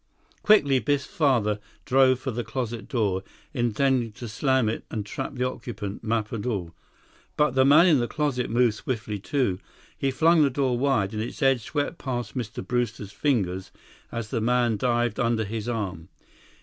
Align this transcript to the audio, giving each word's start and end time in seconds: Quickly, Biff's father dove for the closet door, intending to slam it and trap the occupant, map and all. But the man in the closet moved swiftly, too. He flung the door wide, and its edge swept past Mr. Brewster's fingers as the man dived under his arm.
Quickly, 0.41 0.79
Biff's 0.79 1.05
father 1.05 1.59
dove 1.85 2.17
for 2.19 2.31
the 2.31 2.43
closet 2.43 2.87
door, 2.87 3.21
intending 3.53 4.11
to 4.13 4.27
slam 4.27 4.67
it 4.67 4.83
and 4.89 5.05
trap 5.05 5.35
the 5.35 5.43
occupant, 5.45 6.03
map 6.03 6.31
and 6.31 6.43
all. 6.43 6.73
But 7.37 7.51
the 7.51 7.65
man 7.65 7.85
in 7.85 7.99
the 7.99 8.07
closet 8.07 8.49
moved 8.49 8.73
swiftly, 8.73 9.19
too. 9.19 9.59
He 9.95 10.09
flung 10.09 10.41
the 10.41 10.49
door 10.49 10.75
wide, 10.75 11.13
and 11.13 11.21
its 11.21 11.43
edge 11.43 11.61
swept 11.61 11.99
past 11.99 12.35
Mr. 12.35 12.65
Brewster's 12.65 13.11
fingers 13.11 13.69
as 14.11 14.29
the 14.29 14.41
man 14.41 14.75
dived 14.77 15.19
under 15.19 15.45
his 15.45 15.69
arm. 15.69 16.09